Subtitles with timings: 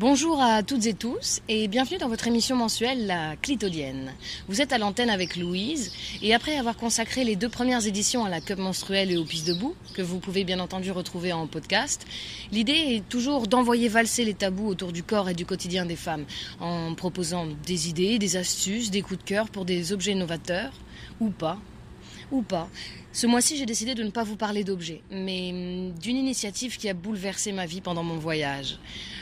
[0.00, 4.12] Bonjour à toutes et tous et bienvenue dans votre émission mensuelle La Clitodienne.
[4.48, 8.28] Vous êtes à l'antenne avec Louise et après avoir consacré les deux premières éditions à
[8.28, 12.06] la cup menstruelle et aux pistes debout, que vous pouvez bien entendu retrouver en podcast,
[12.52, 16.26] l'idée est toujours d'envoyer valser les tabous autour du corps et du quotidien des femmes
[16.60, 20.74] en proposant des idées, des astuces, des coups de cœur pour des objets novateurs
[21.18, 21.58] ou pas
[22.30, 22.68] ou pas.
[23.12, 26.88] Ce mois-ci, j'ai décidé de ne pas vous parler d'objets, mais hum, d'une initiative qui
[26.88, 28.78] a bouleversé ma vie pendant mon voyage.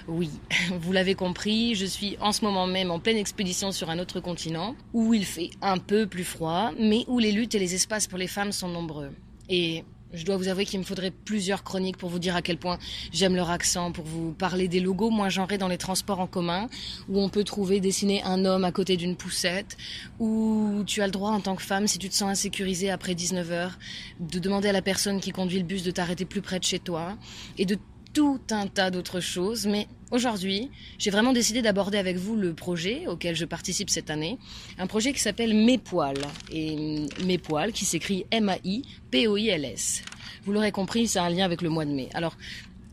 [0.09, 0.31] Oui,
[0.81, 4.21] vous l'avez compris, je suis en ce moment même en pleine expédition sur un autre
[4.21, 8.07] continent, où il fait un peu plus froid, mais où les luttes et les espaces
[8.07, 9.13] pour les femmes sont nombreux.
[9.49, 12.59] Et je dois vous avouer qu'il me faudrait plusieurs chroniques pour vous dire à quel
[12.59, 12.79] point
[13.13, 16.69] j'aime leur accent, pour vous parler des logos moins genrés dans les transports en commun,
[17.09, 19.77] où on peut trouver dessiner un homme à côté d'une poussette,
[20.19, 23.15] où tu as le droit en tant que femme, si tu te sens insécurisée après
[23.15, 23.79] 19 heures,
[24.21, 26.79] de demander à la personne qui conduit le bus de t'arrêter plus près de chez
[26.79, 27.17] toi,
[27.59, 27.79] et de
[28.17, 33.07] tout un tas d'autres choses, mais aujourd'hui, j'ai vraiment décidé d'aborder avec vous le projet
[33.07, 34.39] auquel je participe cette année,
[34.79, 40.03] un projet qui s'appelle Mes Poils, et Mes Poils qui s'écrit M-A-I-P-O-I-L-S.
[40.47, 42.09] Vous l'aurez compris, c'est un lien avec le mois de mai.
[42.15, 42.39] Alors,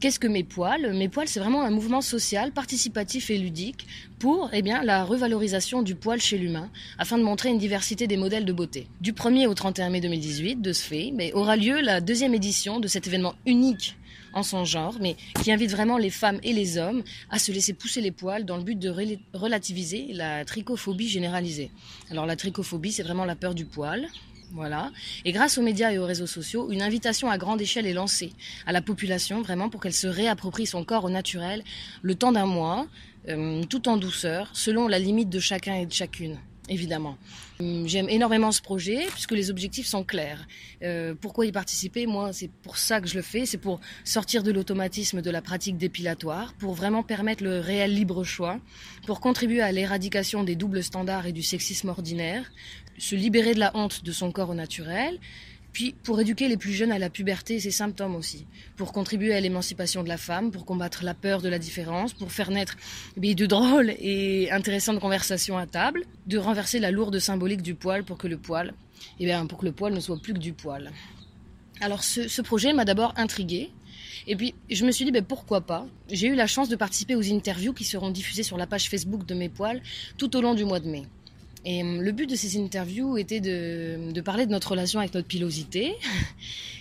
[0.01, 0.93] Qu'est-ce que mes poils?
[0.93, 3.87] Mes poils, c'est vraiment un mouvement social, participatif et ludique
[4.19, 8.17] pour eh bien, la revalorisation du poil chez l'humain, afin de montrer une diversité des
[8.17, 8.89] modèles de beauté.
[8.99, 12.81] Du 1er au 31 mai 2018, de ce fait, mais aura lieu la deuxième édition
[12.81, 13.95] de cet événement unique
[14.33, 17.73] en son genre, mais qui invite vraiment les femmes et les hommes à se laisser
[17.73, 18.93] pousser les poils dans le but de
[19.33, 21.71] relativiser la trichophobie généralisée.
[22.11, 24.07] Alors la trichophobie, c'est vraiment la peur du poil,
[24.51, 24.91] voilà.
[25.25, 28.33] Et grâce aux médias et aux réseaux sociaux, une invitation à grande échelle est lancée
[28.67, 31.63] à la population, vraiment, pour qu'elle se réapproprie son corps au naturel
[32.03, 32.85] le temps d'un mois,
[33.29, 36.37] euh, tout en douceur, selon la limite de chacun et de chacune
[36.69, 37.17] évidemment.
[37.59, 40.47] J'aime énormément ce projet puisque les objectifs sont clairs.
[40.81, 42.05] Euh, pourquoi y participer?
[42.07, 43.45] Moi, c'est pour ça que je le fais.
[43.45, 48.23] C'est pour sortir de l'automatisme de la pratique dépilatoire, pour vraiment permettre le réel libre
[48.23, 48.59] choix,
[49.05, 52.51] pour contribuer à l'éradication des doubles standards et du sexisme ordinaire,
[52.97, 55.19] se libérer de la honte de son corps au naturel,
[55.73, 58.45] puis pour éduquer les plus jeunes à la puberté et ses symptômes aussi,
[58.77, 62.31] pour contribuer à l'émancipation de la femme, pour combattre la peur de la différence, pour
[62.31, 62.77] faire naître
[63.17, 68.19] de drôles et intéressantes conversations à table, de renverser la lourde symbolique du poil pour
[68.19, 68.73] que le poil,
[69.19, 70.91] eh bien, pour que le poil ne soit plus que du poil.
[71.81, 73.71] Alors ce, projet m'a d'abord intriguée.
[74.27, 75.87] Et puis je me suis dit ben, pourquoi pas?
[76.09, 79.25] J'ai eu la chance de participer aux interviews qui seront diffusées sur la page Facebook
[79.25, 79.81] de mes poils
[80.17, 81.03] tout au long du mois de mai.
[81.65, 85.13] Et hum, le but de ces interviews était de, de parler de notre relation avec
[85.13, 85.95] notre pilosité.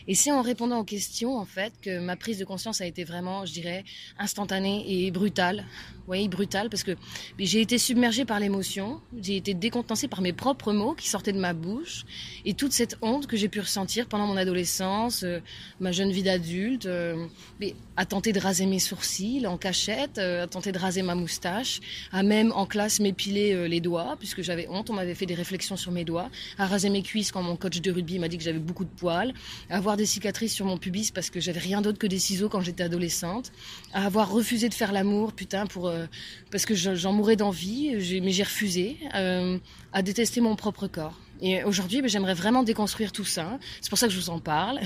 [0.08, 3.04] Et c'est en répondant aux questions, en fait, que ma prise de conscience a été
[3.04, 3.84] vraiment, je dirais,
[4.18, 5.64] instantanée et brutale.
[6.08, 6.96] Oui, brutale, parce que
[7.38, 11.38] j'ai été submergée par l'émotion, j'ai été décontenancée par mes propres mots qui sortaient de
[11.38, 12.04] ma bouche,
[12.44, 15.38] et toute cette honte que j'ai pu ressentir pendant mon adolescence, euh,
[15.78, 17.26] ma jeune vie d'adulte, euh,
[17.96, 21.80] à tenter de raser mes sourcils en cachette, euh, à tenter de raser ma moustache,
[22.10, 25.92] à même en classe m'épiler les doigts, puisque j'avais on m'avait fait des réflexions sur
[25.92, 28.58] mes doigts, à raser mes cuisses quand mon coach de rugby m'a dit que j'avais
[28.58, 29.32] beaucoup de poils,
[29.70, 32.48] à avoir des cicatrices sur mon pubis parce que j'avais rien d'autre que des ciseaux
[32.48, 33.52] quand j'étais adolescente,
[33.92, 36.06] à avoir refusé de faire l'amour, putain, pour euh,
[36.50, 39.58] parce que j'en mourais d'envie, mais j'ai refusé, euh,
[39.92, 41.18] à détester mon propre corps.
[41.40, 43.58] Et aujourd'hui, ben, j'aimerais vraiment déconstruire tout ça.
[43.80, 44.80] C'est pour ça que je vous en parle.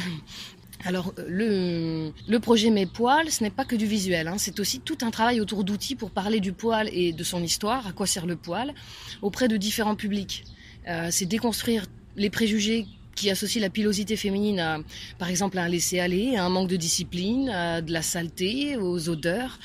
[0.86, 4.36] Alors le, le projet Mes poils, ce n'est pas que du visuel, hein.
[4.38, 7.88] c'est aussi tout un travail autour d'outils pour parler du poil et de son histoire,
[7.88, 8.72] à quoi sert le poil,
[9.20, 10.44] auprès de différents publics.
[10.86, 11.86] Euh, c'est déconstruire
[12.16, 12.86] les préjugés
[13.16, 14.78] qui associe la pilosité féminine à,
[15.18, 19.08] par exemple, à un laisser-aller, à un manque de discipline, à de la saleté, aux
[19.08, 19.58] odeurs,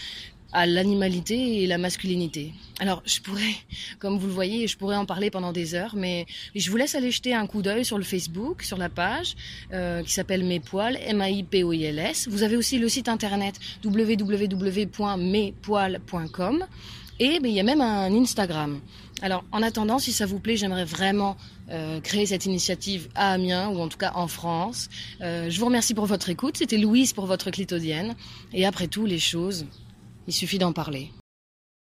[0.54, 2.54] à l'animalité et la masculinité.
[2.80, 3.54] Alors, je pourrais,
[4.00, 6.26] comme vous le voyez, je pourrais en parler pendant des heures, mais
[6.56, 9.36] je vous laisse aller jeter un coup d'œil sur le Facebook, sur la page
[9.74, 12.28] euh, qui s'appelle Mes Poils, M-A-I-P-O-I-L-S.
[12.30, 16.66] Vous avez aussi le site internet www.mespoils.com
[17.20, 18.80] et ben, il y a même un Instagram.
[19.22, 21.38] Alors, en attendant, si ça vous plaît, j'aimerais vraiment
[21.70, 24.90] euh, créer cette initiative à Amiens, ou en tout cas en France.
[25.22, 26.58] Euh, je vous remercie pour votre écoute.
[26.58, 28.16] C'était Louise pour votre clitodienne.
[28.54, 29.68] Et après tout, les choses,
[30.32, 31.12] il suffit d'en parler.